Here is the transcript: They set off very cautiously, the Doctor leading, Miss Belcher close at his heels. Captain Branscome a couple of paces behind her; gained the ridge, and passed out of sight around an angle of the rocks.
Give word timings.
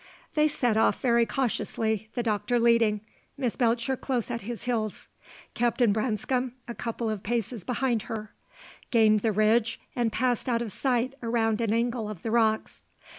They 0.33 0.47
set 0.47 0.77
off 0.77 0.99
very 0.99 1.27
cautiously, 1.27 2.09
the 2.15 2.23
Doctor 2.23 2.59
leading, 2.59 3.01
Miss 3.37 3.55
Belcher 3.55 3.95
close 3.95 4.31
at 4.31 4.41
his 4.41 4.63
heels. 4.63 5.09
Captain 5.53 5.93
Branscome 5.93 6.53
a 6.67 6.73
couple 6.73 7.07
of 7.07 7.21
paces 7.21 7.63
behind 7.63 8.01
her; 8.09 8.31
gained 8.89 9.19
the 9.19 9.31
ridge, 9.31 9.79
and 9.95 10.11
passed 10.11 10.49
out 10.49 10.63
of 10.63 10.71
sight 10.71 11.13
around 11.21 11.61
an 11.61 11.71
angle 11.71 12.09
of 12.09 12.23
the 12.23 12.31
rocks. 12.31 12.81